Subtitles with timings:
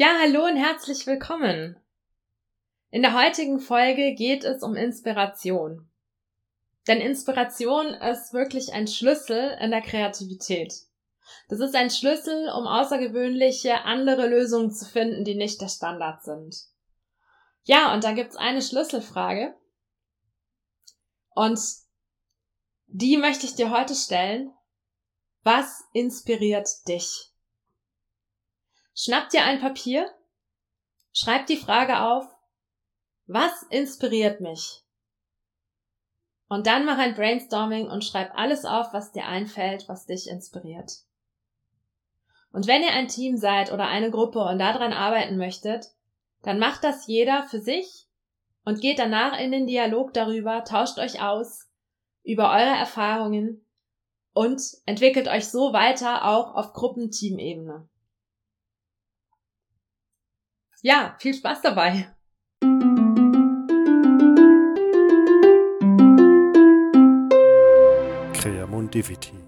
[0.00, 1.76] Ja, hallo und herzlich willkommen.
[2.90, 5.90] In der heutigen Folge geht es um Inspiration.
[6.86, 10.72] Denn Inspiration ist wirklich ein Schlüssel in der Kreativität.
[11.48, 16.54] Das ist ein Schlüssel, um außergewöhnliche andere Lösungen zu finden, die nicht der Standard sind.
[17.64, 19.56] Ja, und da gibt's eine Schlüsselfrage.
[21.30, 21.58] Und
[22.86, 24.52] die möchte ich dir heute stellen.
[25.42, 27.32] Was inspiriert dich?
[29.00, 30.12] Schnapp dir ein Papier,
[31.12, 32.26] schreib die Frage auf,
[33.28, 34.82] was inspiriert mich?
[36.48, 41.04] Und dann mach ein Brainstorming und schreib alles auf, was dir einfällt, was dich inspiriert.
[42.50, 45.92] Und wenn ihr ein Team seid oder eine Gruppe und daran arbeiten möchtet,
[46.42, 48.08] dann macht das jeder für sich
[48.64, 51.70] und geht danach in den Dialog darüber, tauscht euch aus
[52.24, 53.64] über eure Erfahrungen
[54.32, 57.88] und entwickelt euch so weiter auch auf Gruppenteamebene.
[60.82, 62.08] Ja, viel Spaß dabei.
[68.32, 69.47] Creamondivity